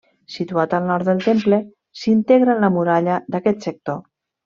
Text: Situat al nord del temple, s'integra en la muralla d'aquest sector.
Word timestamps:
Situat 0.35 0.73
al 0.77 0.87
nord 0.91 1.09
del 1.09 1.21
temple, 1.27 1.61
s'integra 2.01 2.57
en 2.59 2.67
la 2.67 2.73
muralla 2.81 3.23
d'aquest 3.33 3.73
sector. 3.73 4.05